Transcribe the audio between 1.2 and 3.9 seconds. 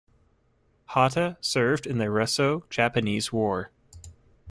served in the Russo-Japanese War.